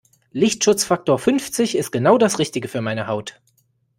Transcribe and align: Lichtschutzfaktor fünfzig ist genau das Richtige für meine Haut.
Lichtschutzfaktor 0.31 1.19
fünfzig 1.19 1.77
ist 1.77 1.91
genau 1.91 2.17
das 2.17 2.39
Richtige 2.39 2.67
für 2.67 2.81
meine 2.81 3.05
Haut. 3.05 3.39